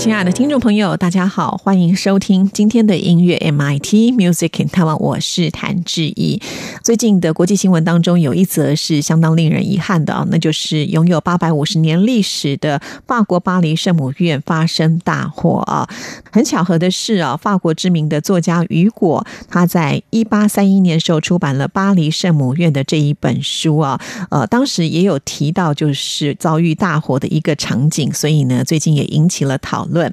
[0.00, 6.40] 亲爱的听众朋友，大家好，欢迎收听今天的音乐 MIT Music in Taiwan，我是谭志毅。
[6.82, 15.86] 最近的国际新闻当中，有一则是相当令人遗憾的啊，那就是拥有八百五十年历史的法国巴黎圣母院发生大火啊。
[16.32, 29.86] 很巧合的是啊，法国知名的作家雨果，他在一八三一年时候出版了《巴黎圣母院》的这一本书啊，呃，当时也有提到就是遭遇大火的一个场景，所以呢，最近也引起了讨。
[29.90, 30.12] 论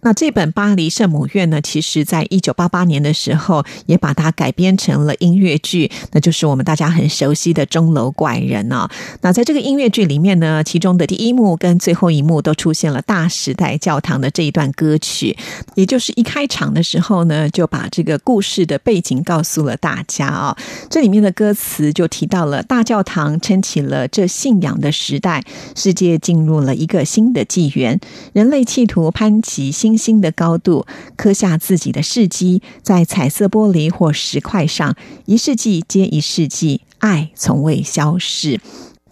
[0.00, 8.90] 那这本《巴黎圣母院》呢，其实在一九八八年的时候也把它改编成了音乐剧，那就是我们大家很熟悉的《钟楼怪人》啊。
[9.22, 15.36] 那在这个音乐剧里面呢，其中的第一幕跟最后一幕都出现了大时代教堂的这一段歌曲，
[15.74, 20.56] 也就是一开场的时候呢，就把这个故事的背景告诉了大家啊。
[20.90, 25.42] 这里面的歌词就提到了大教堂撑起了这信仰的时代，
[25.74, 27.98] 世界进入了一个新的纪元，
[28.32, 29.10] 人类企图。
[29.14, 30.84] 攀起星星的高度，
[31.16, 38.60] 刻下自己的事迹，在彩色玻璃或石块上，一世纪接一世纪，爱从未消逝。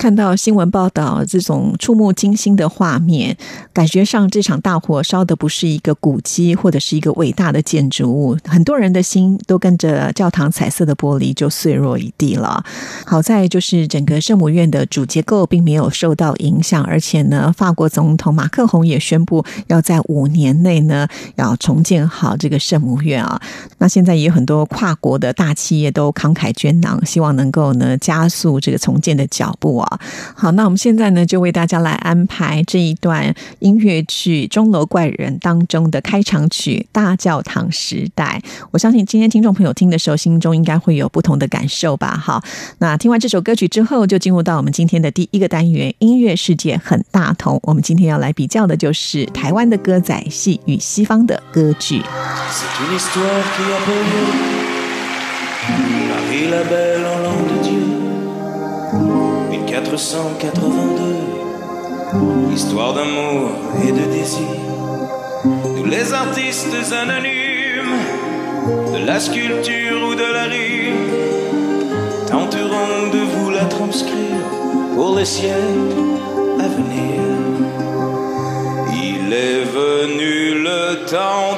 [0.02, 3.36] 看到新闻报道这种触目惊心的画面，
[3.72, 12.64] 感觉上这场大火烧的不是一个古迹或者是一个伟大的建筑物，很多人的心都跟着教堂彩色的玻璃就碎落一地了。
[13.06, 21.06] 好在就是整个圣母院的主结构并没有受到影响，而且呢，法国总统马克宏也宣布要在五年内呢
[21.36, 23.40] 要重建好这个圣母院啊。
[23.78, 29.91] 那现在也有很多跨国的大企业都慷慨捐囊，希望能够呢加速这个重建的脚步啊。
[30.34, 38.40] 好，那我们现在呢，就为大家来安排这一段音乐剧《钟楼怪人》当中的开场曲《大教堂时代》。
[38.70, 42.16] 我相信今天听众朋友听的时候，心中应该会有不同的感受吧。
[42.16, 42.42] 好，
[42.78, 47.58] 那听完这首歌曲之后，就进入到我们今天的第一个单元——音乐世界很大同。
[47.62, 52.02] 我们今天要来比较的就是台湾的歌仔戏与西方的歌剧。
[59.72, 63.52] 482, histoire d'amour
[63.82, 64.46] et de désir.
[65.74, 67.96] Nous les artistes anonymes,
[68.92, 71.08] de la sculpture ou de la rime,
[72.28, 74.44] tenterons de vous la transcrire
[74.94, 76.02] pour les siècles
[76.60, 77.22] à venir.
[78.92, 81.51] Il est venu le temps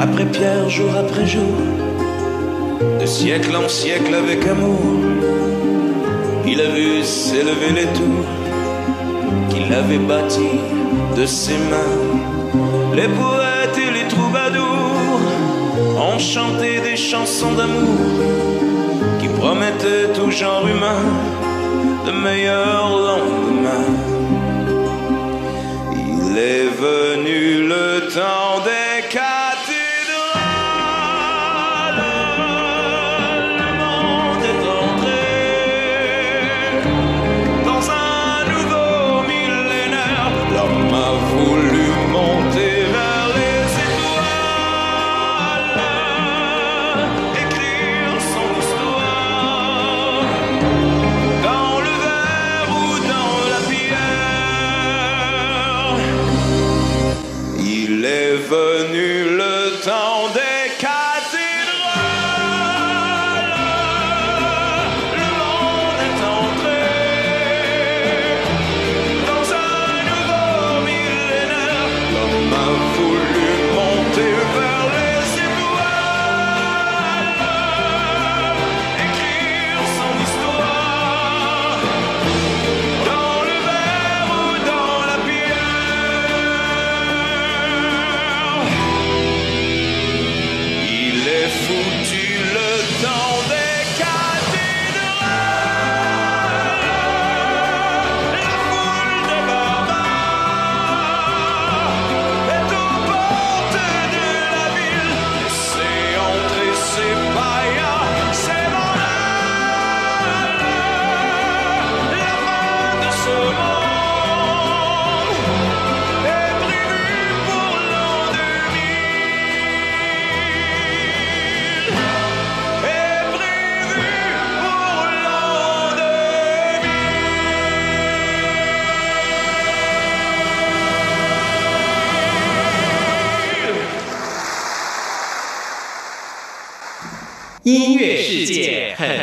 [0.00, 1.56] après pierre, jour après jour,
[2.98, 4.80] de siècle en siècle avec amour,
[6.46, 8.30] il a vu s'élever les tours
[9.50, 10.60] qu'il avait bâties
[11.16, 11.98] de ses mains.
[12.94, 15.20] Les poètes et les troubadours
[16.08, 18.00] ont chanté des chansons d'amour
[19.20, 21.02] qui promettaient tout genre humain
[22.06, 23.90] de meilleurs lendemains.
[25.92, 28.49] Il est venu le temps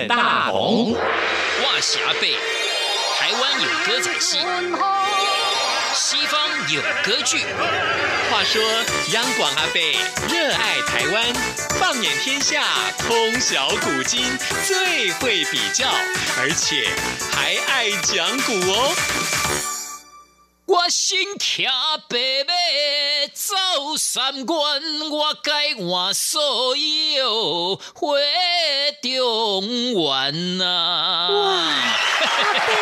[0.08, 0.94] 大红。
[0.94, 2.36] 哇霞贝，
[3.18, 4.40] 台湾有歌仔戏，
[5.94, 6.40] 西方
[6.70, 7.46] 有歌剧。
[8.30, 8.62] 话说
[9.14, 9.98] 央广阿贝
[10.30, 11.34] 热爱台湾，
[11.80, 12.64] 放眼天下，
[13.00, 15.88] 通晓古今，最会比较，
[16.38, 16.90] 而且
[17.34, 18.94] 还爱讲古哦。
[20.66, 22.54] 我心骑白马
[23.48, 28.20] 走三关，我改换所有回
[29.02, 29.64] 中
[29.94, 30.66] 原呐。
[31.32, 32.74] 哇，阿贝，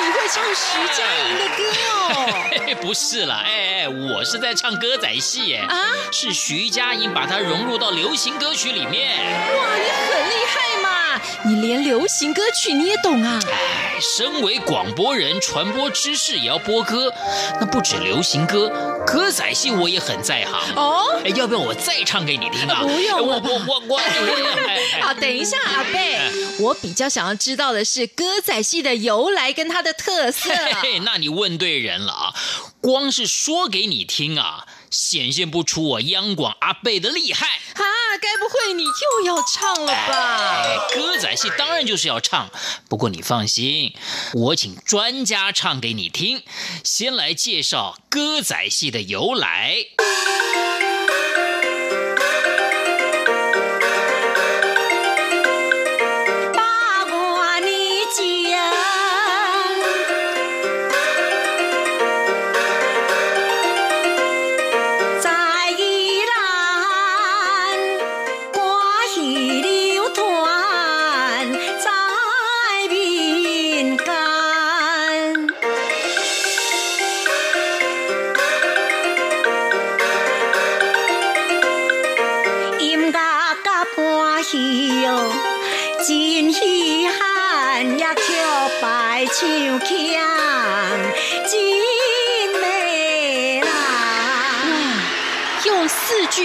[0.00, 1.62] 你会唱徐佳莹的歌
[1.92, 2.74] 哦？
[2.82, 9.16] 不是啦，哎哎，我是在唱歌仔戏，哎，啊，是徐佳莹把它融入到流行歌曲里面。
[9.16, 11.03] 哇，你很厉害嘛！
[11.44, 13.40] 你连流行歌曲你也懂啊？
[13.46, 17.12] 哎，身为广播人，传播知识也要播歌，
[17.60, 18.68] 那不止流行歌，
[19.06, 20.74] 歌仔戏我也很在行。
[20.74, 22.82] 哦，哎，要不要我再唱给你听啊？
[22.82, 24.04] 不用我了吧我我我，哎
[24.66, 26.18] 哎 好，等一下，阿贝，
[26.58, 30.50] 我比较想要知道的是歌仔戏的由来跟它的特色。
[30.54, 32.34] 嘿嘿，那你问对人了啊！
[32.80, 37.46] 光是说给你听啊，显现不出我央广阿贝的厉害。
[37.74, 37.82] 啊，
[38.22, 40.62] 该不会你又要唱了吧？
[40.62, 42.48] 哎，歌仔戏当然就是要唱，
[42.88, 43.92] 不过你放心，
[44.32, 46.44] 我请专家唱给你听。
[46.84, 49.74] 先来介绍歌仔戏的由来。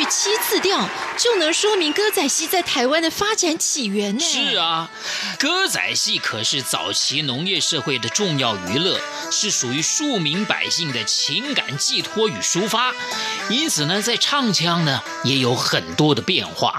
[0.09, 4.19] 七次调就能说明歌仔戏在台湾的发展起源呢？
[4.19, 4.89] 是啊，
[5.37, 8.99] 歌仔戏可是早期农业社会的重要娱乐，
[9.31, 12.91] 是属于庶民百姓的情感寄托与抒发，
[13.49, 16.75] 因此呢，在唱腔呢也有很多的变化。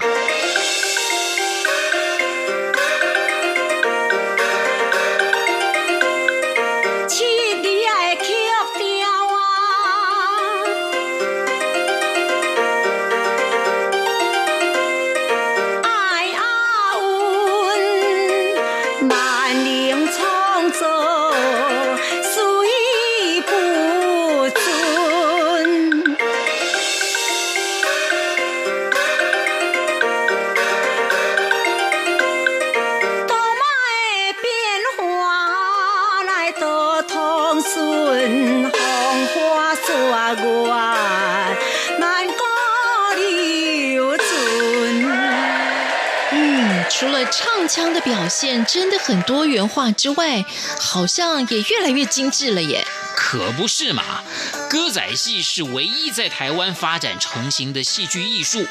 [49.11, 50.45] 很多元化之外，
[50.79, 52.87] 好像也越来越精致了耶。
[53.13, 54.23] 可不是嘛！
[54.69, 58.65] 歌仔戏是唯一在台湾发展成型的戏剧艺术，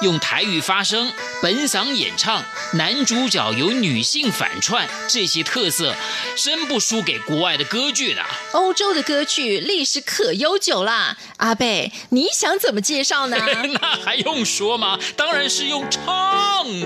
[0.00, 2.42] 用台语发声、本嗓演唱，
[2.74, 5.94] 男主角有女性反串，这些特色
[6.36, 8.22] 真不输给国外的歌剧的。
[8.52, 11.16] 欧洲的歌剧历史可悠久啦。
[11.36, 13.36] 阿贝，你想怎么介绍呢？
[13.80, 14.98] 那还用说吗？
[15.16, 16.00] 当然是用唱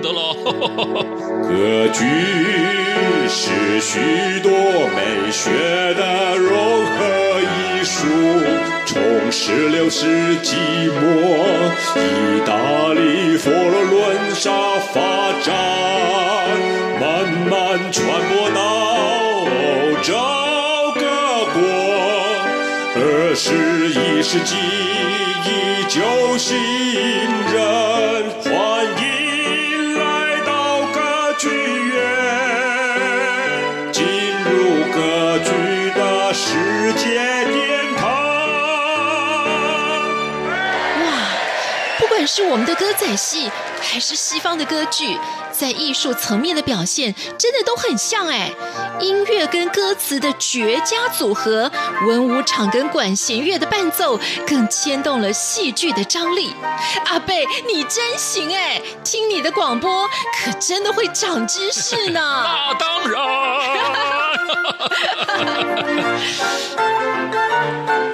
[0.02, 0.35] 的喽。
[1.47, 2.05] 歌剧
[3.28, 5.50] 是许多美学
[5.95, 8.75] 的融合艺术，
[9.09, 10.57] 从十六世纪
[10.89, 11.01] 末
[11.95, 14.51] 意大利佛罗伦萨
[14.93, 15.55] 发展，
[17.01, 18.61] 慢慢传播到
[19.45, 19.49] 欧
[20.03, 20.13] 洲
[20.97, 21.01] 各
[21.55, 21.63] 国。
[22.97, 26.03] 二十一世纪依旧
[26.37, 26.59] 信
[27.53, 28.29] 任，
[42.26, 45.18] 是我们的歌仔戏，还是西方的歌剧，
[45.52, 48.50] 在艺术层面的表现，真的都很像哎。
[48.99, 51.71] 音乐跟歌词的绝佳组合，
[52.06, 56.54] 文武场跟管弦乐的伴奏，更牵动了戏剧的张力。
[57.06, 58.80] 阿贝，你真行哎！
[59.04, 62.21] 听你的广播，可真的会长知识呢。
[62.45, 63.21] 那当然。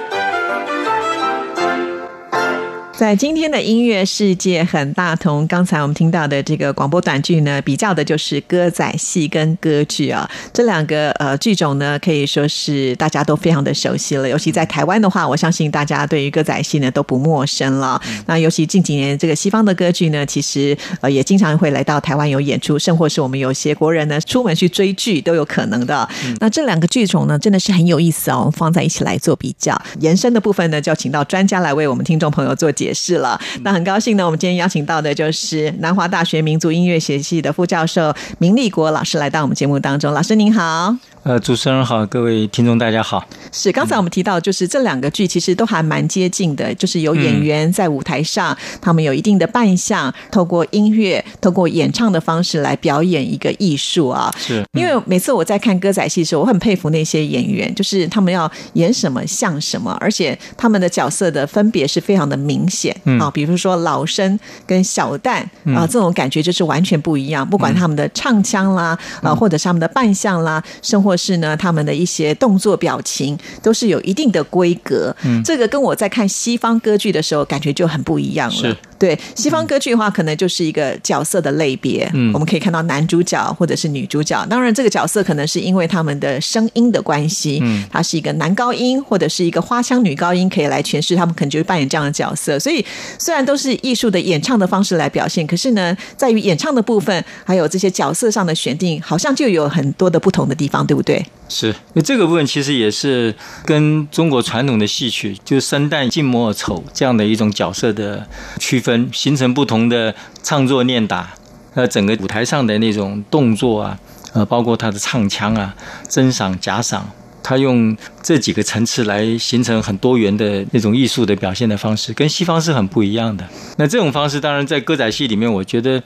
[2.95, 14.29] 在今天的音乐世界很大同，刚才我们听到的这个广播短剧呢，比较的就是歌仔戏跟歌剧啊，这两个呃剧种呢，可以说是大家都非常的熟悉了。
[14.29, 17.99] 尤其在台湾的话，我相信大家对于歌仔戏呢都不陌生了。
[18.27, 26.07] 那尤其近几年这个西方的歌剧呢，其实呃也经常会来到台湾有演出，甚或是我们有些国人呢出门去追剧都有可能的。
[26.39, 29.75] 那这两个剧种呢，真的是很有意思哦，我们放在一起来做比较。
[29.99, 33.39] 延伸的部分呢，就要请到专家来为我们听众朋友做解释了。
[33.61, 40.11] 那很高兴呢，我们今天邀请到的就是南华大学民族音乐学系的副教授明立国老师来到我们节目当中。
[40.11, 41.12] 老师您好。
[41.23, 43.25] 呃，主持人好，各位听众大家好。
[43.49, 54.29] 是，刚才我们提到，就是这两个剧其实都还蛮接近的，就是有演员在舞台上，他们有一定的扮相，透过音乐、透过演唱的方式来表演一个艺术啊。
[54.37, 63.31] 是，因为每次我在看歌仔戏的时候，我很佩服那些演员，就是他们要演什么像什么，而且他们的角色的分别是非常的明显啊。
[63.31, 64.37] 比如说老生
[64.67, 65.41] 跟小旦
[65.73, 71.12] 啊，这种感觉就是完全不一样，不管他们的唱腔啦，啊，或者是他们的扮相啦，生活。
[71.13, 75.15] 或是呢，他们的一些动作表情都是有一定的规格。
[75.23, 78.75] 嗯，这个跟我在看西方歌剧的时候感觉就很不一样了。
[79.03, 79.13] 是。
[79.15, 82.09] 对西方歌剧的话，可能就是一个角色的类别。
[82.13, 84.45] 嗯，我们可以看到男主角或者是女主角。
[84.49, 92.57] 当然，这个角色可能是因为他们的声音的关系，嗯，他是一个男高音或者是一个花腔女高音，可以来诠释他们可能就会扮演这样的角色。
[92.57, 92.85] 所以，
[93.19, 101.25] 虽然都是艺术的演唱的方式来表现，可是呢，在于演唱的部分，还有这些角色上的选定，好像就有很多的不同的地方，对不对？
[101.49, 108.27] 是，那这个部分其实也是跟中国传统的戏曲，就是生旦净末丑这样的一种角色的
[108.59, 109.09] 区分。
[109.13, 111.35] 形成不同的唱作念打，
[111.75, 113.99] 呃，整个舞台上的那种动作啊，
[114.33, 115.75] 呃，包括他的唱腔啊，
[116.09, 117.07] 真赏假赏，
[117.43, 123.47] 他用这几个层次来形成很多元的那种艺术的表现的方式，跟西方是很不一样的。
[123.77, 126.01] 那这种方式当然在歌仔戏里面，我觉得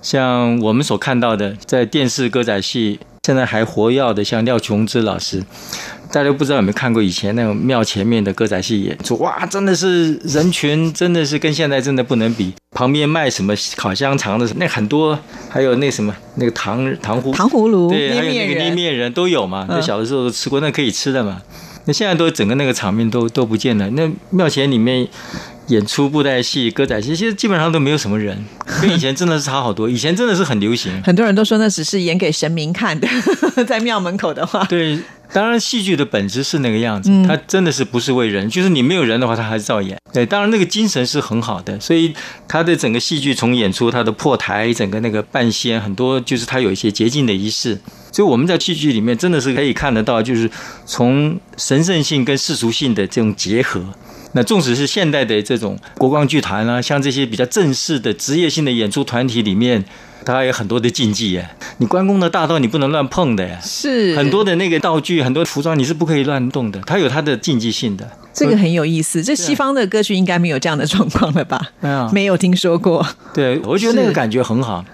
[0.00, 5.42] 像我们所看到的，在电视歌仔戏现在还活跃的，像廖琼之老师。
[6.12, 9.16] 大家不知道有没有看过以前那种庙前面的歌仔戏演出？
[9.16, 12.52] 哇，真的是人群，真的是跟现在真的不能比。
[12.72, 19.64] 旁边卖什么烤香肠的，那很多，还有那什么那个糖糖葫糖葫芦，对，还有那个捏面人都有嘛。
[19.70, 21.40] 那小的时候都吃过，那可以吃的嘛。
[21.86, 23.88] 那现在都整个那个场面都都不见了。
[23.90, 25.08] 那庙前里面。
[25.68, 28.36] 演出布袋戏、歌仔戏，其实基本上都没有什么人，
[28.82, 29.88] 跟以前真的是差好多。
[29.88, 33.08] 以前真的是很流行， 很多人都说那只是演给神明看的，
[33.66, 34.62] 在庙门口的话。
[34.64, 34.98] 对，
[35.32, 39.98] 当然戏剧的本质是那个样子，它真的是不是为人，就是你没有人的话，它还是照演。
[40.12, 42.14] 对，当然那个精神是很好的，所以
[42.46, 47.78] 它的整个戏剧从演出、它的破台、整个那个半仙，很多就是它有一些洁净的仪式。
[48.12, 50.48] 所以我们在戏剧里面真的是可以看得到，就是
[50.86, 53.84] 从神圣性跟世俗性的这种结合。
[54.36, 59.84] 那纵使是现代的这种国光剧团啊，像这些比较正式的职业性的演出团体里面，
[60.24, 61.48] 它有很多的禁忌耶。
[61.78, 68.10] 你关公的大刀你不能乱碰的呀，是很多的那个道具、很多服装你是不可以乱动的，它有它的禁忌性的。
[68.32, 71.60] 这个很有意思，这西方的歌曲应该没有这样的状况了吧？
[71.80, 73.06] 没有，没有听说过。
[73.32, 74.84] 对，我觉得那个感觉很好。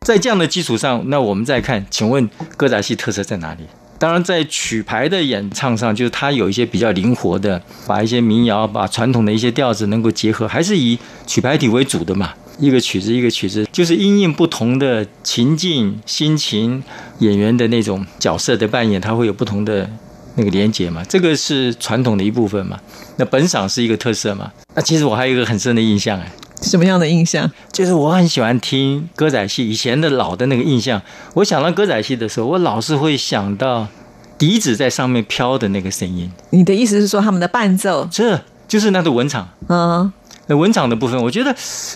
[0.00, 3.64] 在这样的基础上，那我们再看，请问歌仔戏特色在哪里？
[3.98, 12.32] 当然，在曲牌的演唱上，就是它有一些比较灵活的，把一些民谣、把传统的一些调子能够结合，还是以曲牌体为主的嘛。
[12.60, 16.82] 一个曲子一个曲子，就是因应不同的情境、心情、
[17.18, 19.88] 演员的那种角色的扮演，它会有不同的
[20.36, 21.02] 那个连接嘛。
[21.08, 22.78] 这个是传统的一部分嘛。
[23.16, 24.52] 那本赏是一个特色嘛。
[24.74, 26.30] 那其实我还有一个很深的印象哎，
[26.62, 27.50] 什么样的印象？
[27.72, 31.00] 就是我很喜欢听歌仔戏，以前的老的那个印象。
[31.34, 33.88] 我想到歌仔戏的时候，我老是会想到
[34.36, 36.30] 笛子在上面飘的那个声音。
[36.50, 38.06] 你的意思是说他们的伴奏？
[38.10, 39.48] 这就是那个文场。
[39.68, 40.12] 嗯，
[40.50, 41.54] 那文场的部分，我觉得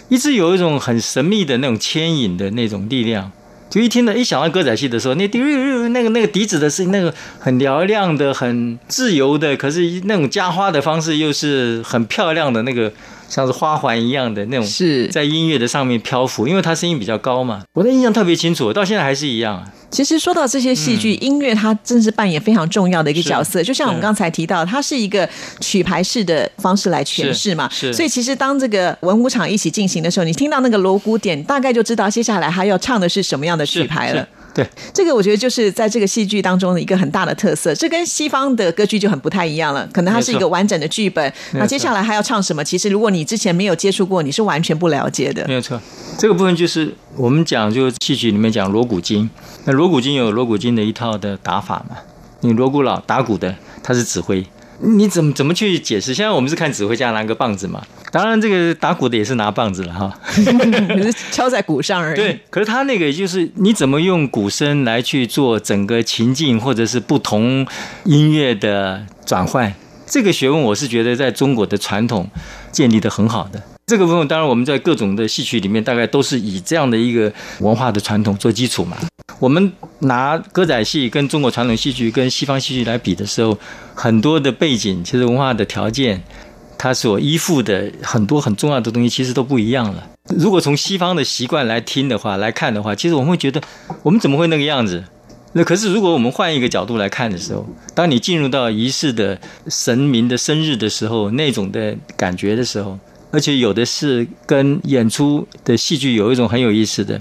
[0.09, 3.31] 一直有一种很神秘的那种牵引的那种力量。
[3.69, 12.93] 就一听到一想到歌仔戏的时候，那笛那个那个笛子的声音，那个很嘹亮的、很自由的，可是那种加花的方式又是很漂亮的那个。
[13.28, 17.62] 像是花环一样的那种，是在音乐的上面漂浮，因为它声音比较高嘛。
[17.73, 19.64] 我的印象特别清楚，到现在还是一样。
[19.90, 23.62] 其实说到这些戏剧，音乐它真是扮演非常重要的一个角色。
[23.62, 25.28] 就像我们刚才提到，它是一个
[25.61, 27.69] 曲牌式的方式来诠释嘛。
[27.71, 34.28] 是，所以其实当这个文武场一起进行的时候，你听到那个锣鼓点，大概就知道接下来他要唱的是什么样的曲牌了。
[34.55, 39.85] 对，这个我觉得就是在这个戏剧当中的一个很大的特色，这跟西方的歌剧就很不太一样了。
[39.93, 42.63] 可能它是一个完整的剧本，那接下来还要唱什么？
[42.63, 45.45] 其实如果你之前没有接触过，你是完全不了解的。
[45.49, 45.81] 没有错，
[46.17, 49.29] 这个部分就是我们讲，就戏曲里面讲锣鼓经。
[49.65, 51.97] 那锣鼓经有锣鼓经的一套的打法嘛？
[52.41, 54.45] 你锣鼓佬打鼓的，他是指挥；
[54.85, 56.12] 你怎么怎么去解释？
[56.12, 60.19] 现在我们是看指挥家拿个棒子嘛，当然这个打鼓的也是拿棒子了哈。
[60.37, 62.17] 只是敲在鼓上而已。
[62.17, 67.67] 对， 可是他那个就是你怎么用鼓声来去做整个情境，或者是不同
[68.05, 69.73] 音乐的转换，
[70.07, 72.29] 这个学问我是觉得在中国的传统
[72.71, 73.62] 建立的很好的。
[73.87, 78.97] 这个部分当然我们在各种的戏曲里面，大概都是以这样的一个文化的传统做基础嘛。
[79.38, 83.59] 我们拿歌仔戏跟中国传统戏剧跟西方戏剧来比的时候，
[83.95, 86.23] 很多的背景其实文化的条件，
[86.79, 90.09] 它所依附的很多很重要的东西其实都不一样了。
[90.35, 93.61] 如果从西方的习惯来听的话，来看的话，其实我们会觉得
[94.03, 95.05] 我们怎么会那个样子？
[95.53, 99.38] 那可是如果我们换一个角度来看的时候，当你进入到仪式的
[99.69, 102.99] 神明的生日的时候，那种的感觉的时候。
[103.35, 107.21] 而且有的是跟演出的戏剧有一种很有意思的，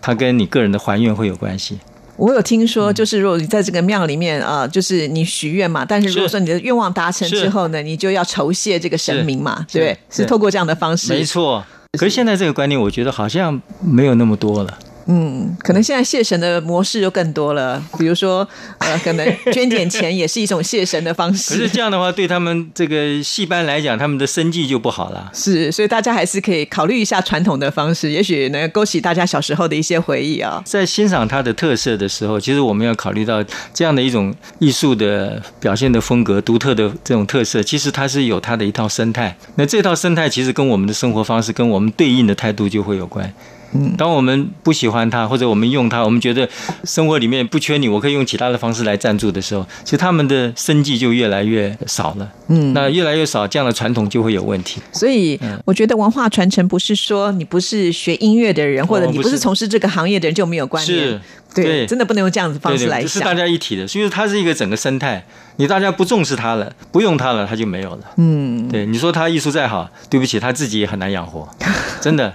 [0.00, 1.78] 它跟你个人的还愿会有关系。
[2.16, 11.12] 我有听说，就是如果你在这个庙里面啊，就是你许愿嘛，但是如果说你的愿望达成之后呢，你就要酬谢这个神明嘛，对，是透过这样的方式。
[11.12, 11.64] 没错，
[11.98, 14.78] 可是现在这个观念，我觉得好像没有那么多了。
[15.12, 18.46] 嗯，可能现在谢神的模式就更多了，比如说，
[18.78, 21.52] 呃，可能 捐点钱也是一种谢神的方式。
[21.52, 25.28] 可是这样的话，对他们这个戏班来讲，他们的生计就不好了。
[25.34, 30.62] 是，所以大家还是可以考虑一下传统的方式，也许能勾起大家小时候的一些回忆啊。
[30.64, 33.44] 在欣赏它的特色的时候，其实我们要考虑到
[33.74, 39.36] 这样的一种艺术的表现的风格、独特的这种特色，其实它是有它的一套生态。
[39.56, 43.34] 那这套生态其实跟我们的生活方式、跟我们对应的态度就会有关。
[43.72, 46.48] 嗯，当我们不喜欢它，或者我们用它，我们觉得
[46.84, 52.28] 生活里面不缺你，我可以用其他的方式来赞助的时候，其实他们的生计就越来越少了。
[52.48, 54.80] 嗯，那越来越少，这样的传统就会有问题。
[54.92, 61.20] 所以，我觉得文化传承不是说你不是学音乐的人，或者你不是从事这个行业的人就没有关联。
[61.52, 63.08] 对，真的不能用这样子方式来想。
[63.08, 65.24] 是大家一体的，所以它是一个整个生态。
[65.56, 67.98] 你大家不重视它了，不用它了，它就没有了。
[68.18, 71.48] 嗯，对，你说它艺术再好，对不起，他自己也很难养活，
[72.00, 72.32] 真的。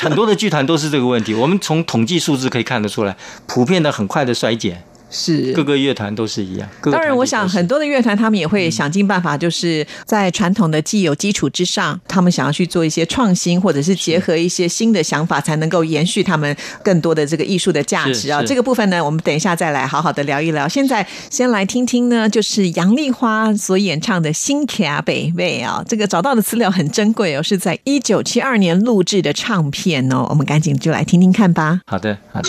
[0.00, 4.82] 很多的剧团都是这个问题，我们从统计数字可以看得出来，普遍的很快的衰减。
[5.14, 6.68] 是各个乐团都是一样。
[6.82, 18.42] 当然，我想很多的乐团他们也会想尽办法，就是在传统的既有基础之上，他们想要去做一些创新，或者是结合一些新的想法，才能够延续他们更多的这个艺术的价值啊。
[18.42, 20.68] 这个部分呢，我们等一下再来好好的聊一聊。
[20.68, 31.80] 现在先来听听呢，就是杨丽花所演唱的《新卡北魏》啊，这个找到的资料很珍贵哦，是在一九七二年录制的唱片哦，我们赶紧就来听听看吧。
[31.86, 32.48] 好的，好的。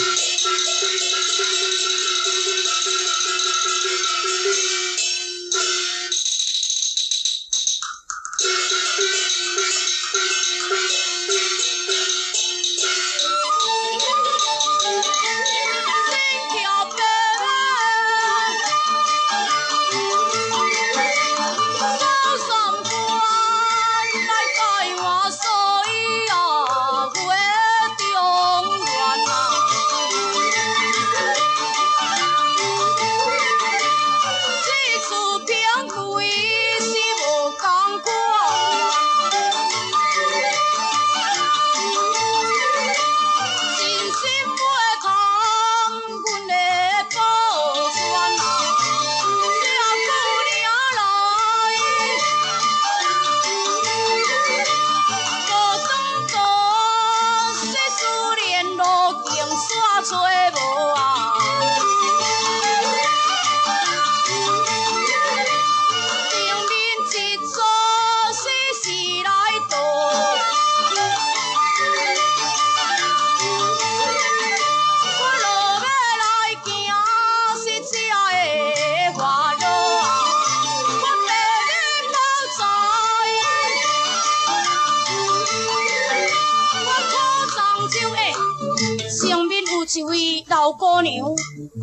[90.78, 91.26] 姑娘，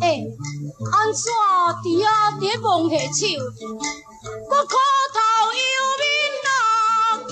[0.01, 0.23] 哎、
[0.91, 1.31] 安怎
[1.83, 3.27] 伫啊伫望下手，
[4.49, 4.73] 我苦
[5.13, 5.17] 头
[5.53, 5.57] 又
[5.99, 6.03] 面
[6.43, 6.47] 人，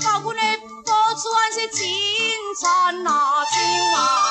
[0.03, 0.41] 把阮的
[0.85, 1.85] 宝珠安是青
[2.59, 3.09] 山啊
[3.45, 3.53] 青
[3.93, 4.30] 啊。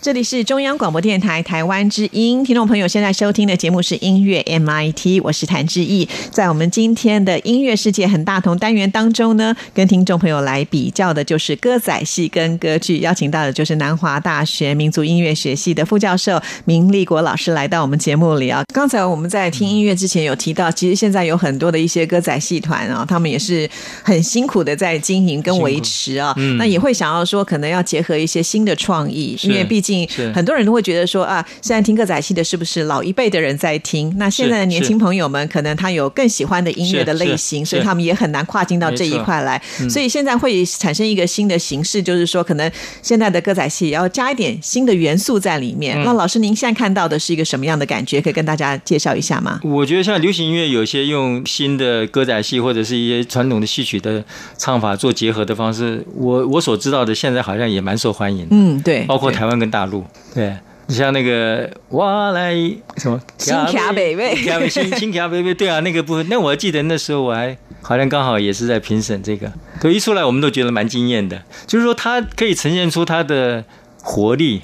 [0.00, 6.08] 这里是中央广播电台台湾之音，听众朋友现在收听的节目是音乐 MIT，我是谭志毅。
[6.30, 18.62] 在我们今天的音乐世界很大同单元当中呢，跟听众朋友来比较的就是歌仔戏跟歌剧，邀请到的就是南华大学民族音乐学系的副教授明立国老师来到我们节目里啊。
[18.72, 23.68] 刚才我们在听音乐之前有提到，其实现在有很多的一些歌仔戏团啊，他们也是
[24.04, 29.97] 很辛苦的在经营跟维持啊，那也会想要说可能要结合一些新的创意，因为毕竟。
[30.34, 34.12] 很多人都会觉得说啊，现在听歌仔戏的是不是老一辈的人在听？
[34.18, 39.60] 那现在的年轻朋友们可能他有更喜欢的音乐的类型，所以他们也很难跨进到这一块来。
[39.88, 42.70] 所以现在会产生一个新的形式，就是说可能
[43.02, 46.00] 现在的歌仔戏也要加一点新的元素在里面。
[46.04, 48.20] 那老师，您现在看到的是一个什么样的感觉？
[48.20, 49.60] 可以跟大家介绍一下吗？
[49.62, 54.24] 我觉得像流行音乐，有些用新的歌仔戏或者是一些传统的戏曲的
[54.56, 58.48] 唱法做结合的方式，我我所知道的，现在好像也蛮受欢迎的。
[58.50, 60.56] 嗯，对包括台湾跟大陆，对。
[60.90, 62.54] 你像那个哇来
[62.96, 73.62] 什么新卡北 北卡北新新卡北北，对啊，那个部分，那我还记得那时候我还好像刚好也是在评审这个，对，一出来我们都觉得蛮惊艳的，就是说它可以呈现出它的
[74.02, 74.62] 活力。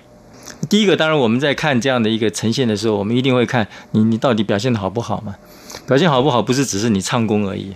[0.70, 5.34] 第一个，当然我们在看这样的一个呈现的时候，我们一定会看你你到底表现的好不好嘛？
[5.86, 7.74] 表现好不好，不是只是你唱功而已。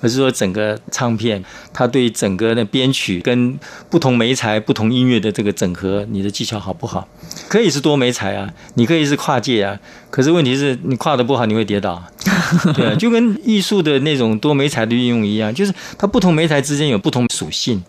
[0.00, 3.58] 而是说整个唱片，它对整个的编曲跟
[3.90, 7.08] 不同媒材、不同音乐的这个整合，你的技巧好不好？
[7.48, 9.78] 可以是多媒材啊，你可以是跨界啊，
[10.10, 12.02] 可是问题是你跨的不好，你会跌倒。
[12.74, 17.82] 对，就跟艺术的那种多媒材的运用一样，就是它不同媒材之间有不同属性，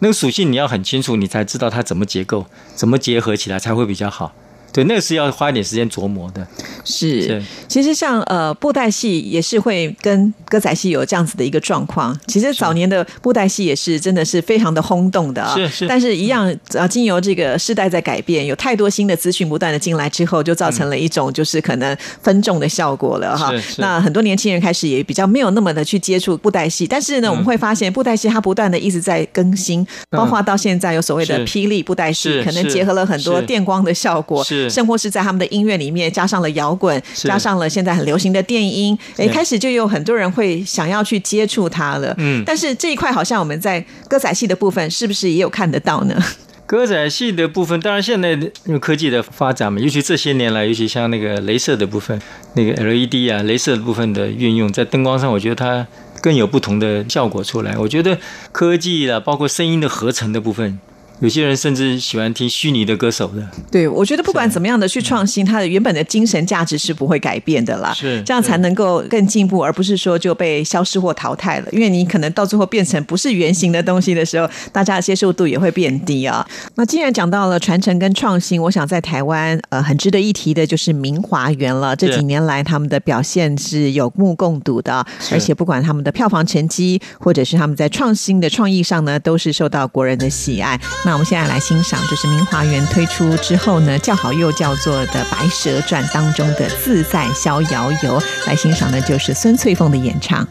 [0.00, 4.32] 那个属性你要很清楚，你才知道它怎么结构、怎么结合起来才会比较好。
[4.72, 6.46] 对，那个是要花一点时间琢磨的。
[6.84, 12.18] 是是，其实像呃布袋戏也是会跟歌仔戏有这样子的一个状况。
[12.26, 15.54] 其实早年的布袋戏也是真的是非常的轰动的啊。
[15.54, 15.86] 是是。
[15.86, 33.50] 但是一样啊，经由这个世代在改变，有太多新的资讯不断的进来之后，就造成了一种就是可能分众的效果了哈那很多年轻人开始也比较没有那么的去接触布袋戏，但是呢，我们会发现布袋戏它不断的一直在更新，包括到现在有所谓的霹雳布袋戏，可能结合了很多是。
[33.50, 42.14] 电光的效果，是甚或是在他们的音乐里面加上了摇滚，加上了现在很流行的电音，诶，是开始就有很多人会想要去接触它了。
[42.18, 46.20] 嗯但是这一块好像我们在歌仔戏的部分，是不是也有看得到呢？
[46.66, 52.20] 歌仔戏的部分，当然现在因为科技的发展嘛，尤其这些年来，尤其像那个镭射的部分，
[52.54, 55.84] 那个 LED 啊，镭射的部分的运用，在灯光上，我觉得它
[56.20, 57.76] 更有不同的效果出来。
[57.76, 58.16] 我觉得
[58.52, 60.78] 科技啊，包括声音的合成的部分，
[61.20, 67.92] 有些人甚至喜欢听虚拟的歌手的，对，我觉得不管怎么样的去创新，它的原本的精神价值是不会改变的啦。
[67.92, 71.68] 是这样才能够更进步，而不是说就被消失或淘汰了。
[71.72, 76.46] 因为你可能到最后变成不是原型的东西的时候，大家的接受度也会变低啊。
[76.76, 81.94] 那既然讲到了传承跟创新，我想在台湾呃很值得一提的就是明华园了。
[81.94, 90.80] 这几年来他们的表现是有目共睹的，而且不管他们的票房成绩，或者是他们在创新的创意上呢，都是受到国人的喜爱。
[91.04, 100.46] 那那我们现在来欣赏，就是明华园推出之后呢，叫好又叫座的《白蛇传》当中的《自在逍遥游》，来欣赏的就是孙翠凤的演唱。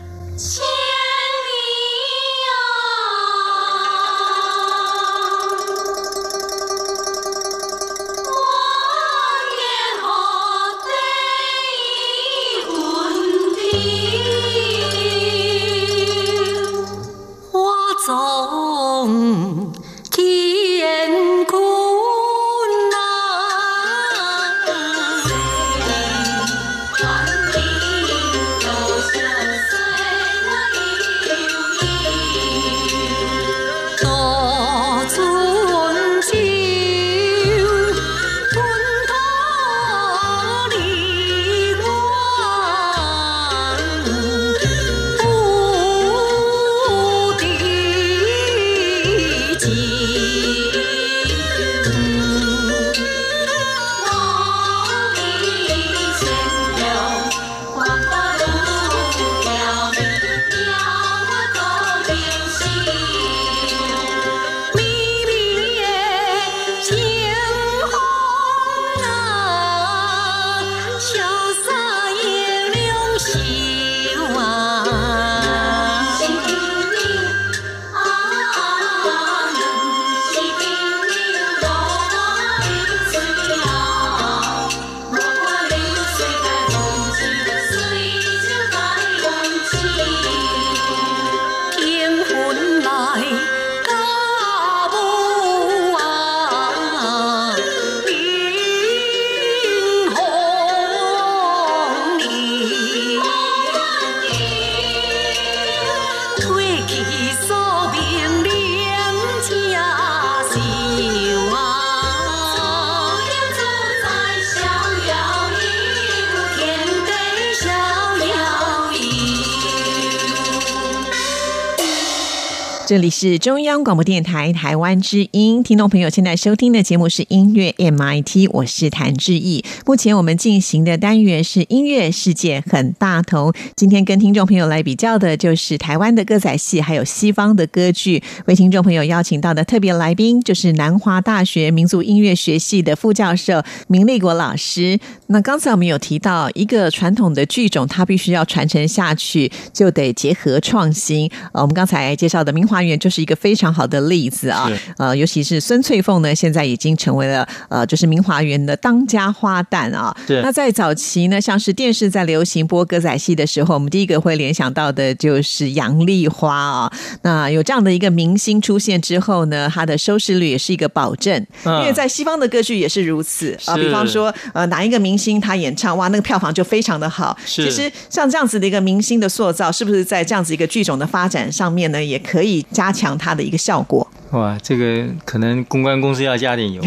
[122.99, 129.63] 这里是中央广播电台台湾之音，听众朋友现在收听的节目是音乐 MIT，我是谭志毅。
[129.85, 138.21] 目前我们进行的单元是音乐世界很大同，今天跟听众朋友来比较的就是台湾的歌仔戏，还有西方的歌剧。
[138.47, 144.99] 为听众朋友邀请到的特别来宾就是南华大学民族音乐学系的副教授明立国老师。
[145.27, 151.31] 那刚才我们有提到，一个传统的剧种，它必须要传承下去，就得结合创新。
[151.53, 154.69] 呃，我们刚才介绍的明华就是一个非常好的例子啊。
[154.97, 160.15] 呃，尤其是孙翠凤呢，现在已经成为了呃，就是明华园的当家花旦啊。
[160.27, 166.91] 是那在早期呢，像是电视在流行播歌仔戏的时候，我们第一个会联想到的就是杨丽花啊。
[167.23, 173.75] 那有这样的一个明星出现之后呢，它的收视率也是一个保证，嗯因为在西方的歌剧也是如此啊。
[173.75, 177.37] 是比方说，呃，哪一个明星他演唱，哇，那个票房就非常的好。
[177.45, 184.09] 是其实像这样子的一个明星的塑造，是不是在这样子一个剧种的发展上面呢，也可以加强它的一个效果？
[184.31, 186.83] 哇，这个可能公关公司要加点油，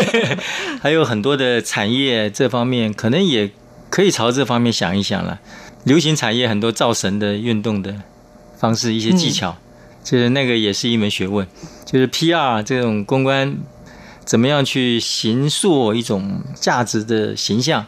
[0.82, 3.50] 还有很多的产业这方面，可能也
[3.88, 5.40] 可以朝这方面想一想了。
[5.84, 7.94] 流行产业很多造神的运动的
[8.58, 9.56] 方式，一些技巧，
[10.04, 11.46] 就是那个也是一门学问。
[11.86, 13.56] 就是 PR 这种公关，
[14.26, 17.86] 怎么样去形塑一种价值的形象、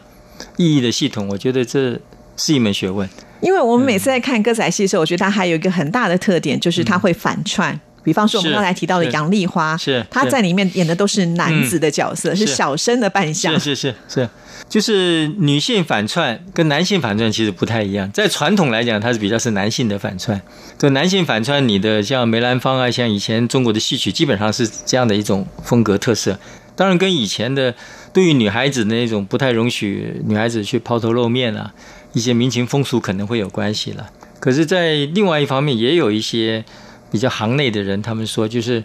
[0.57, 1.99] 意义的系统，我觉得这
[2.35, 3.07] 是一门学问。
[3.41, 7.77] 因为我们每次在看歌仔戏的时候，我觉得它还有一个很大的特点，就是它会反串。
[8.03, 13.75] 比方说，我们刚才提到的杨丽花，是是她在里面演的都是男子的角色，是是小生的扮相是。
[13.75, 14.29] 是是是，
[14.67, 18.11] 就是女性反串跟男性反串其实不太一样。
[18.11, 20.41] 在传统来讲，它是比较是男性的反串。
[20.79, 26.39] 对男性反串，你的像梅兰芳啊，像以前中国的戏曲，基本上是这样的一种风格特色。
[26.75, 27.75] 当然，跟以前的
[28.11, 31.71] 对于女孩子的那种不太容许女孩子去抛头露面啊，
[32.13, 34.09] 一些民情风俗可能会有关系了。
[34.39, 36.63] 可是，在另外一方面，也有一些
[37.11, 38.83] 比较行内的人，他们说就是。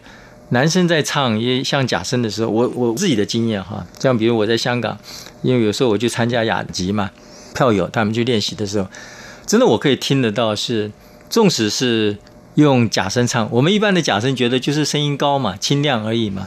[0.51, 4.97] 男生在唱也像假声的时候，我我自己的经验哈，像比如我在香港，
[5.43, 7.11] 因为有时候我去参加雅集嘛，
[7.53, 8.89] 票友他们去练习的时候，
[9.45, 10.93] 真的我可以听得到是，
[11.29, 12.17] 纵使是
[12.55, 16.47] 用假声唱，我们一般的假声觉得就是声音高嘛，清亮而已嘛。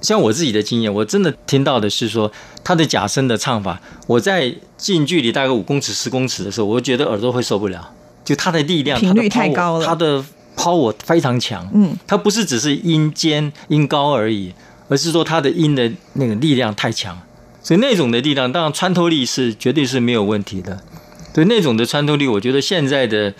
[0.00, 2.30] 像我自己的经验，我真的听到的是说，
[2.62, 7.92] 他的假声的唱法，我在近距离大概五公尺、十公尺的时候，我觉得耳朵会受不了，
[8.24, 9.86] 就他的力量，频率太高了。
[9.86, 10.24] 他的
[10.56, 14.52] power 非常强，嗯，他不是只是音尖、音高而已，
[14.88, 17.20] 而是说他的音的那个力量太强，
[17.62, 20.80] 所以那种的力量，当然穿透力是绝对是没有问题的。
[21.34, 23.32] 对那种的穿透力，我觉得现在的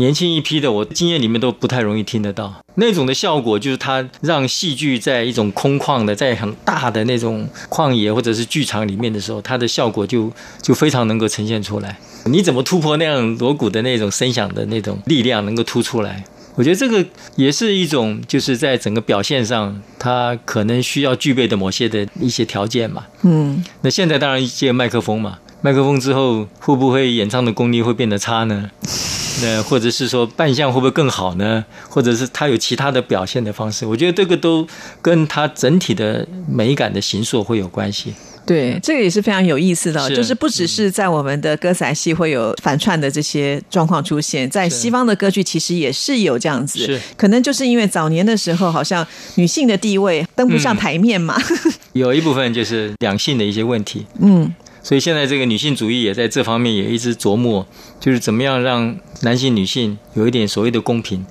[0.00, 2.64] 年轻一批的，我经验里面都不太容易听得到。
[2.76, 10.32] 那种的效果就是它让戏剧在一种空旷的、在很大的那种旷野或者是剧场里面的时候，它的效果就
[10.62, 11.98] 就非常能够呈现出来。
[12.24, 16.24] 你怎么突破那样锣鼓的那种声响的那种力量，能够突出来？
[16.56, 17.04] 我觉得这个
[17.36, 23.04] 也是一种，就是在整个表现上，它可能需要具备的某些的一些条件嘛。
[23.22, 28.70] 嗯，那现在当然借麦克风嘛，麦克风之后会不会演唱的功力会变得差呢？
[29.42, 31.64] 那或者是说扮相会不会更好呢？
[31.88, 33.86] 或者是他有其他的表现的方式？
[33.86, 34.66] 我觉得这个都
[35.00, 38.12] 跟他整体的美感的形塑会有关系。
[38.44, 51.40] 对，这个也是非常有意思的就是不只是在我们的歌仔戏会有反串的这些状况出现，在西方的歌剧其实也是有这样子，可能就是因为早年的时候好像女性的地位登不上台面嘛，
[51.92, 57.66] 有一部分就是两性的一些问题，嗯所以现在这个女性主义也在这方面也一直琢磨，
[57.98, 61.24] 就是怎么样让男性、女性有一点所谓的公平。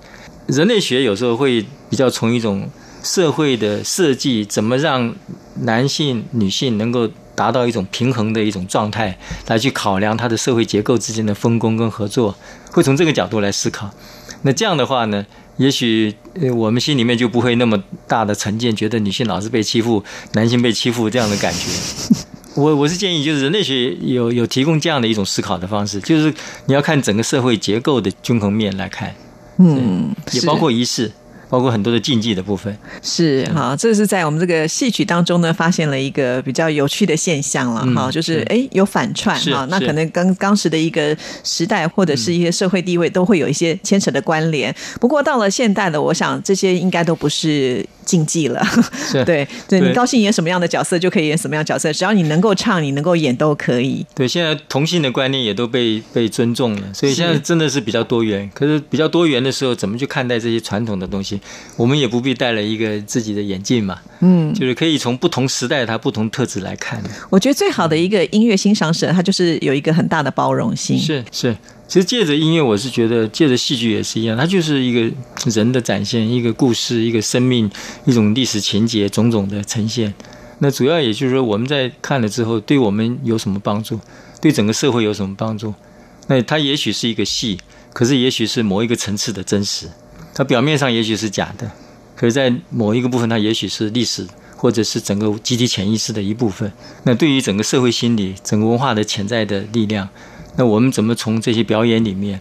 [0.48, 2.70] 人类学有时候会比较从一种
[3.04, 5.16] 社会的设计，怎么让
[5.62, 12.36] 男性、女性能够达到一种平衡的一种状态，来去考量它的社会结构之间的分工跟合作，
[12.72, 13.90] 会从这个角度来思考。
[14.42, 15.26] 那这样的话呢，
[15.58, 21.70] 也许呃我们心里面就不会那么大的成见，觉得女性老是被欺负，男性被欺负这样的感觉。
[22.60, 26.34] 我我是建议，就是人类学有有提供这样的一种思考的方式，就是
[26.66, 29.16] 你要看整个社会结构的均衡面来看，
[29.58, 31.12] 嗯，也包括仪式，
[31.50, 32.78] 包括很多的禁忌的部分。
[33.02, 44.74] 是哈，这是在我们这个戏曲当中呢，发现了一个比较有趣的现象了嗯哈，就是是哎有反串是哈，那可能跟当时的一个时代或者是一些社会地位都会有一些牵扯的关联。
[45.00, 48.64] 不过到了现代的，我想这些应该都不是禁忌了。
[48.94, 54.06] 是 对，对你高兴演什么样的角色就可以演什么样的角色，只要你能够唱，你能够演都可以。
[54.14, 58.50] 对，现在同性的观念也都被被尊重了，所以现在真的是比较多元。
[58.54, 61.39] 可是比较多元的时候，怎么去看待这些传统的东西？
[61.40, 61.46] 西，
[61.78, 67.02] 我们也不必戴了一个自己的眼镜嘛，嗯，就是可以从不同时代它不同特质来看。
[67.30, 71.00] 我觉得最好的一个音乐欣赏者，他就是有一个很大的包容性。
[71.00, 71.56] 是是，
[71.88, 75.12] 其实借着音乐，我是觉得借着戏剧也是一样，它就是一个
[75.52, 77.70] 人的展现，一个故事，一个生命，
[78.06, 80.14] 一种历史情节，种种的呈现。
[80.60, 84.00] 那主要也就是说，我们在看了之后，对我们有什么帮助？
[84.42, 85.74] 对整个社会有什么帮助？
[86.28, 87.58] 那它也许是一个戏，
[87.94, 89.88] 可是也许是某一个层次的真实。
[90.40, 91.70] 它表面上也许是假的，
[92.16, 94.26] 可是在某一个部分，它也许是历史，
[94.56, 96.72] 或者是整个集体潜意识的一部分。
[97.04, 100.08] 那对于整个社会心理、整个文化的潜在的力量，
[100.56, 102.40] 那我们怎么从这些表演里面，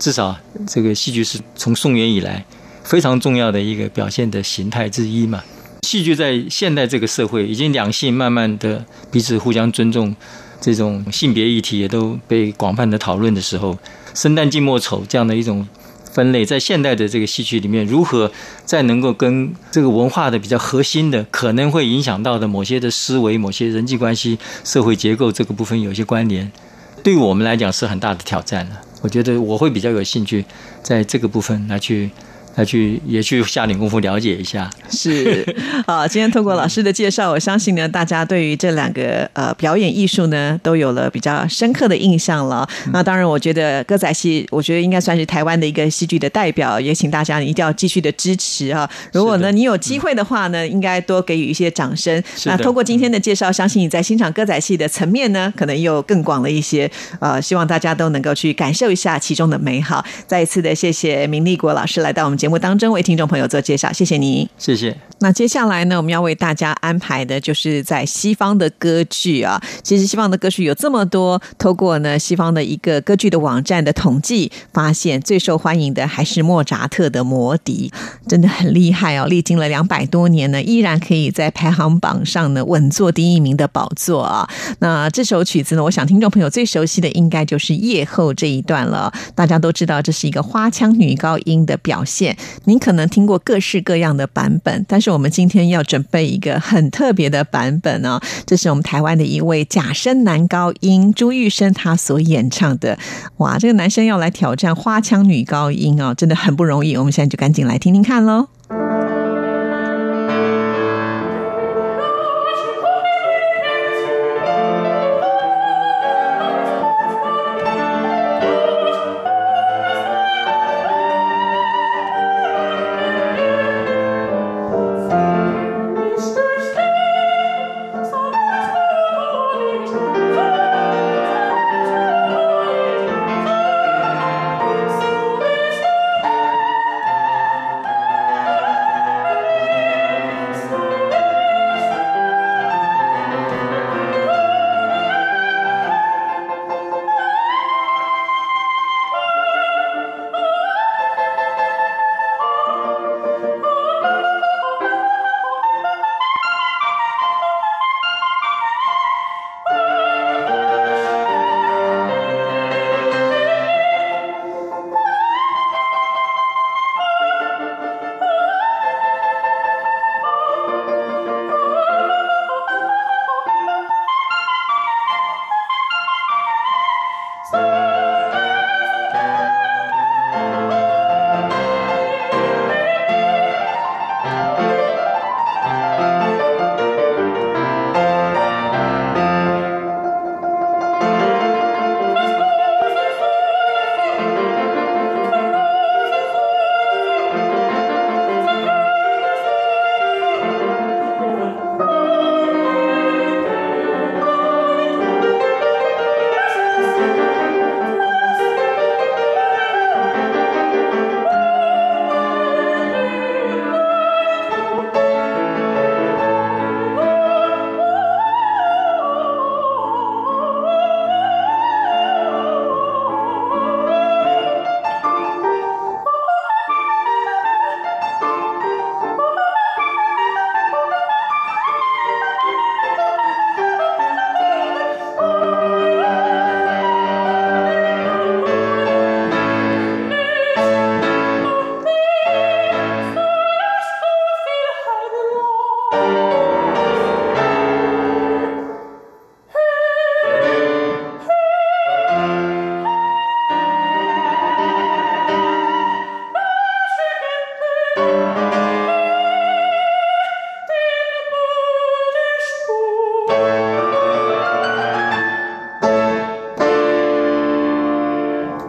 [0.00, 2.46] 至少这个戏剧是从宋元以来
[2.82, 5.44] 非常重要的一个表现的形态之一嘛？
[5.82, 10.16] 戏剧在现代这个社会，已经两性慢慢的彼此互相尊重，
[10.62, 13.76] 这种性别议题也都被广泛的讨论的时候，
[14.14, 15.68] 生旦净末丑这样的一种
[16.18, 18.32] 分类，在现代的这个戏曲里面，如何
[18.64, 26.50] 再能够跟这个文化的比较核心的，可能会影响到的某些的思维、某些人际关系、社会结构这个部分有一些关联，
[27.04, 28.80] 对我们来讲是很大的挑战了。
[29.00, 30.44] 我觉得我会比较有兴趣
[30.82, 32.10] 在这个部分来去。
[32.58, 35.46] 来去也去下点功夫了解一下，是
[35.86, 36.06] 好。
[36.08, 42.68] 今天通过老师的介绍，我相信呢，大家对于这两个呃表演艺术呢，都有了比较深刻的印象了。
[42.92, 48.90] 那当然，我觉得歌仔戏，我觉得应该算是台湾的一个戏剧的代表，也请大家一定要继续的支持啊。
[49.12, 52.20] 如果呢你有机会的话呢，应该多给予一些掌声。
[52.46, 56.90] 那通过今天的介绍，相信你在欣赏歌仔戏的层面呢，可能又更广了一些。
[57.20, 60.04] 呃，希望大家都能够去感受一下其中的美好。
[60.26, 64.96] 再一次的谢谢明立国老师来到我们节目当中为听众朋友做介绍，谢谢你，谢谢。
[65.18, 69.60] 那接下来呢，我们要为大家安排的就是在西方的歌剧啊。
[69.82, 77.92] 其实西方的歌剧有这么多，透过呢西方的一个歌剧的网站的统计，发现最受欢迎的还是莫扎特的《魔笛》，
[78.28, 79.26] 真的很厉害哦！
[79.26, 84.48] 历经了两百多年呢，依然可以在排行榜上呢稳坐第一名的宝座啊。
[84.78, 89.12] 那这首曲子呢，我想听众朋友最熟悉的应该就是夜后这一段了。
[89.34, 98.20] 大家都知道这是一个花腔女高音的表现，您可能听过各式各样的版本，但是我们今天要准备一个很特别的版本哦。
[98.46, 102.98] 这是我们台湾的一位假声男高音朱玉生他所演唱的。
[103.38, 106.96] 哇，这个男生要来挑战花腔女高音哦，真的很不容易。
[106.96, 108.57] 我们现在就赶紧来听听看喽。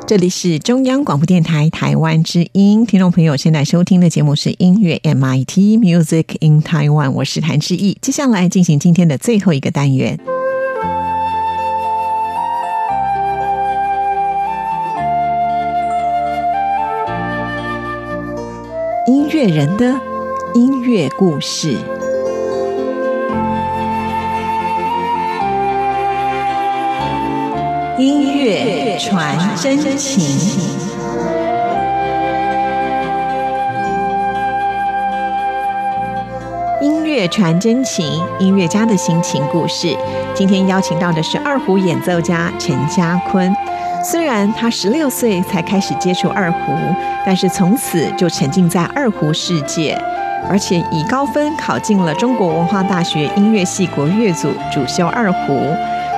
[0.09, 7.95] 这里是中央广播电台台湾之音，听众朋友现在收听的节目是音乐 MIT Music in Taiwan，我是谭志毅。
[8.01, 10.19] 接下来进行今天的最后一个单元。
[19.05, 19.95] 音乐人的
[20.55, 21.77] 音乐故事。
[27.99, 28.68] 音乐
[28.99, 30.21] 传真情。
[36.81, 39.95] 音乐传真情，音乐家的心情故事。
[40.35, 43.55] 今天邀请到的是二胡演奏家陈家坤。
[44.03, 46.73] 虽然他十六岁才开始接触二胡，
[47.25, 49.97] 但是从此就沉浸在二胡世界，
[50.49, 55.73] 而且以高分考进了中国文化大学音乐系国乐组，主修二胡。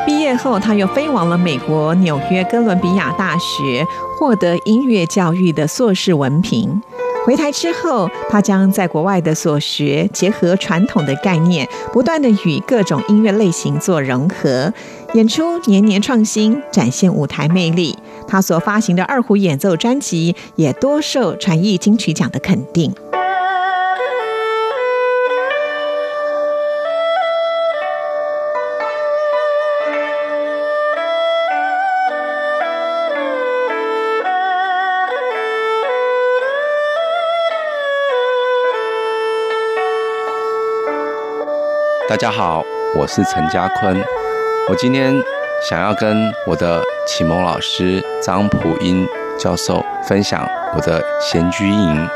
[0.05, 3.85] 毕业后，他又飞往了美国纽约哥伦比亚大学，
[4.17, 6.81] 获得音乐教育的硕士文凭。
[7.23, 14.73] 回台之后，他将在国外的所学结合传统的概念，不断的与各种音乐类型做融合，
[15.13, 17.95] 演出年年创新，展现舞台魅力。
[18.27, 22.91] 他所发行的二胡演奏专辑也多受传艺金曲奖的肯定。
[42.11, 42.61] 大家好，
[42.93, 43.95] 我是陈家坤。
[44.67, 45.15] 我今天
[45.69, 49.07] 想要跟我的启蒙老师张普英
[49.39, 50.45] 教授分享
[50.75, 52.09] 我的闲居营。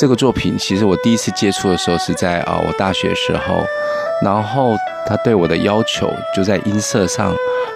[0.00, 3.62] 这个作品其实我第一次接触的时候是在啊我大学时候，
[4.22, 4.74] 然后
[5.06, 7.34] 他对我的要求就在音色上。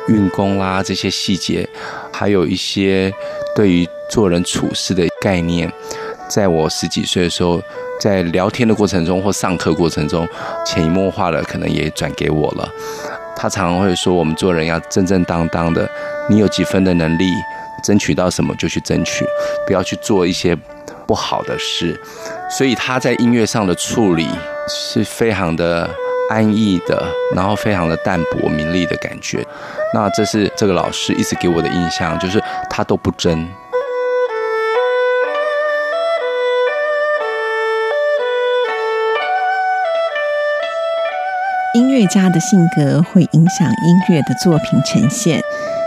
[0.08, 1.66] 运功啦，这些细节，
[2.12, 3.12] 还有一些
[3.54, 5.70] 对于做人处事的概念，
[6.28, 7.58] 在我十几岁的时候，
[7.98, 10.28] 在聊天的过程中或上课过程中，
[10.66, 12.68] 潜移默化的可能也转给我了。
[13.34, 15.88] 他常常会说，我们做人要正正当当的，
[16.28, 17.30] 你有几分的能力，
[17.82, 19.26] 争取到什么就去争取，
[19.66, 20.54] 不要去做一些
[21.06, 22.00] 不好的事。
[22.50, 24.28] 所以他在音乐上的处理
[24.68, 25.88] 是非常的。
[26.30, 29.46] 安逸的，然后非常的淡泊名利的感觉，
[29.92, 33.46] 那这是这个老师一直给我的印象，就是他都不争。
[41.74, 45.42] 音乐家的性格会影响音乐的作品呈现。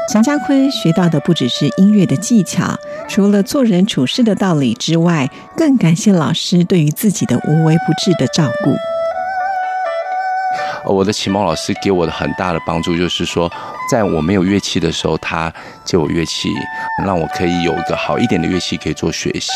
[0.10, 2.80] 陈家坤学到的不只是音乐的技巧，
[3.10, 8.74] 除了做人处事的道理之外，更感谢老师对于自己的无微不至的照顾。
[10.86, 13.52] 我的启蒙老师给我的很大的帮助，就是说，
[13.92, 15.54] 在我没有乐器的时候，他
[15.84, 16.48] 借我乐器，
[17.06, 19.52] 让我可以有一个好一点的乐器可以做学习。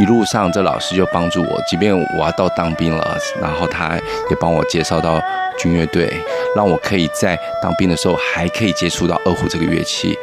[0.00, 3.94] 一路上，这老师就帮助我，即便我要到当兵了，然后他
[4.30, 5.22] 也帮我介绍到
[5.58, 6.10] 军乐队，
[6.56, 10.16] 让我可以在当兵的时候还可以接触到二胡这个乐器。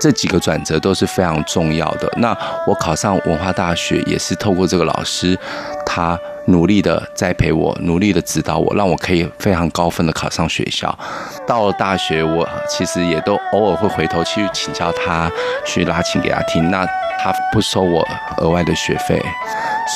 [0.00, 2.12] 这几个转折都是非常重要的。
[2.16, 5.38] 那我考上文化大学也是透过这个老师，
[5.86, 6.18] 他。
[6.46, 10.96] 努力的栽培我，努力的指导我，让我可以非常高分的考上学校。
[11.46, 15.30] 到了大学，我其实也都偶尔会回头去请教他，
[15.64, 16.70] 去拉琴给他听。
[16.70, 16.84] 那
[17.22, 18.06] 他不收我
[18.38, 19.22] 额外的学费，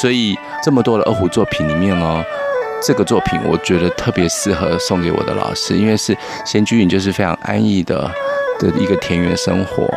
[0.00, 2.24] 所以这么多的二胡作品里面呢，
[2.80, 8.08] 这个作品我觉得特别适合送给我的老师，因为是闲居云，就是非常安逸的
[8.60, 9.88] 的一个田园生活，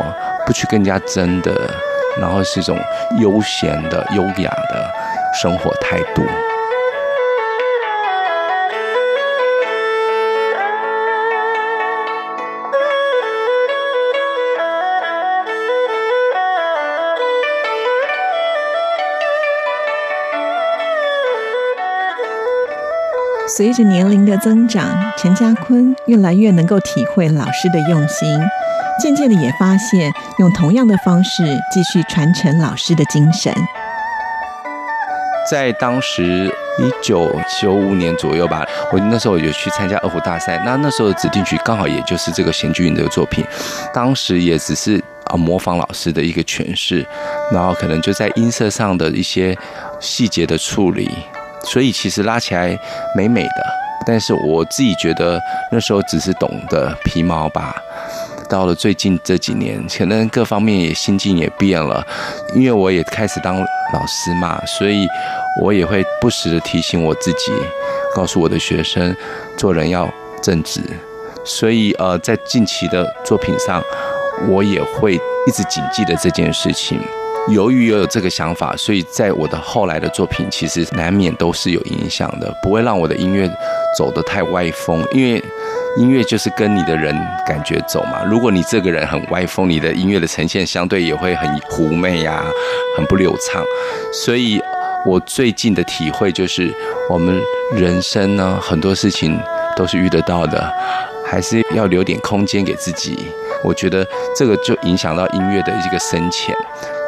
[0.44, 1.52] 不去跟人家争的，
[2.20, 2.76] 然后是一种
[3.20, 4.90] 悠闲的、优雅的。
[5.32, 6.22] 生活态度。
[23.56, 28.40] 随着年龄的增长，陈家坤越来越能够体会老师的用心，
[29.02, 33.52] 渐渐的也发现用同样的方式继续传承老师的精神。
[35.50, 36.46] 在当时
[36.78, 37.28] 一九
[37.60, 43.44] 九五年左右吧，我那时候有去参加二胡大赛，那那时候的指定曲刚好也就是这个弦居云这个作品，
[43.92, 47.04] 当时也只是啊模仿老师的一个诠释，
[47.50, 49.56] 然后可能就在音色上的一些
[49.98, 51.10] 细节的处理，
[51.64, 52.78] 所以其实拉起来
[53.16, 53.66] 美美的，
[54.06, 55.40] 但是我自己觉得
[55.72, 57.74] 那时候只是懂得皮毛吧。
[58.50, 62.04] 到了最近这几年，可能各方面也心境也变了，
[62.54, 65.06] 因为我也开始当老师嘛，所以
[65.62, 67.52] 我也会不时的提醒我自己，
[68.14, 69.16] 告诉我的学生，
[69.56, 70.80] 做人要正直。
[71.44, 73.82] 所以呃，在近期的作品上，
[74.48, 77.00] 我也会一直谨记的这件事情。
[77.48, 83.50] 由于有这个想法，所以在我的后来的作品，其实难免都是有影响的，不会让我的音乐
[83.96, 85.42] 走得太歪风，因为
[85.96, 87.14] 音乐就是跟你的人
[87.44, 88.22] 感觉走嘛。
[88.24, 92.44] 如果你这个人很歪风，你的音乐的呈现相对也会很狐媚呀、
[92.96, 93.64] 很不流畅。
[94.12, 94.62] 所以
[95.04, 96.72] 我最近的体会就是，
[97.08, 97.40] 我们
[97.74, 99.38] 人生呢，很多事情
[99.74, 100.72] 都是遇得到的，
[101.26, 103.28] 还是要留点空间给自己。
[103.64, 106.54] 我觉得这个就影响到音乐的一个深浅。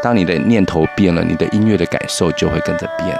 [0.02, 3.16] 当你的念头变了，你的音乐的感受就会跟着变。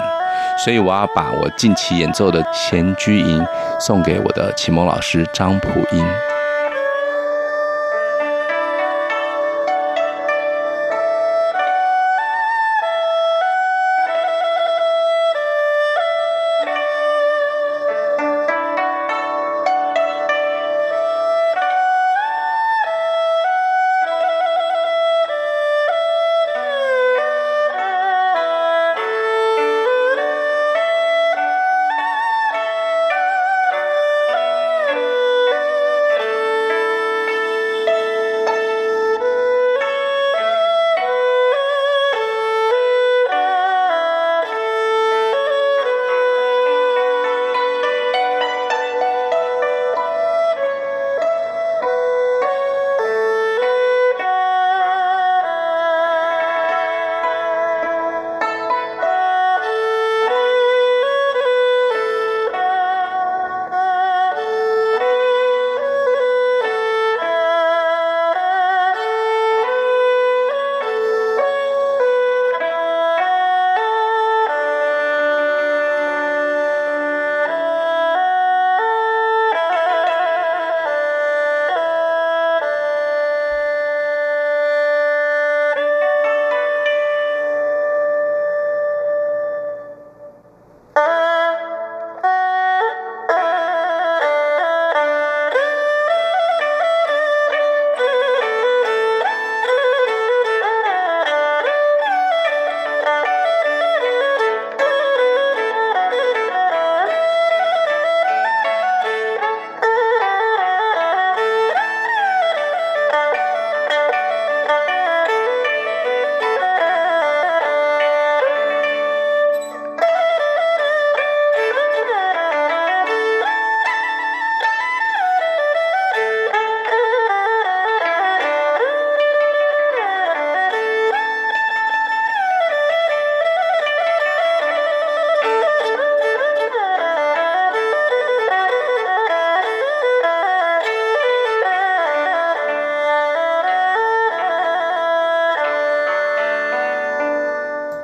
[0.57, 3.41] 所以我要把我近期演奏的《闲居吟》
[3.79, 6.32] 送给我的启蒙老师张普英。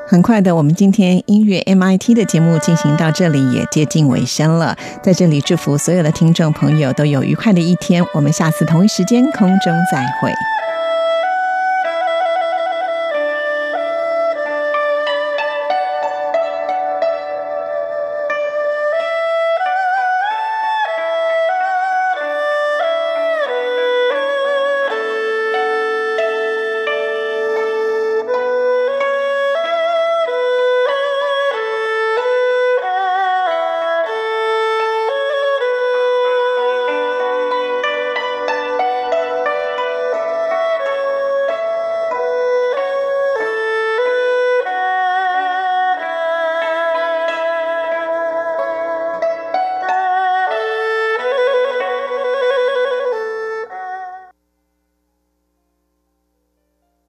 [0.10, 4.76] 很快的，我们今天音乐 MIT 的节目进行到这里也接近尾声了。
[5.04, 8.04] 在这里祝福所有的听众朋友都有愉快的一天。
[8.16, 10.34] 我们下次同一时间空中再会。